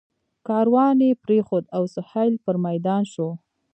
کاروان 0.47 0.97
یې 1.07 1.19
پرېښود 1.23 1.65
او 1.75 1.83
سهیل 1.95 2.33
پر 2.43 2.55
میدان 2.65 3.03
شو. 3.13 3.29